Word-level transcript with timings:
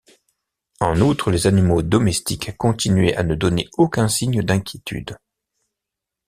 En 0.79 0.99
outre, 0.99 1.29
les 1.29 1.45
animaux 1.45 1.83
domestiques 1.83 2.57
continuaient 2.57 3.15
à 3.15 3.21
ne 3.21 3.35
donner 3.35 3.69
aucun 3.77 4.07
signe 4.07 4.41
d’inquiétude. 4.41 5.15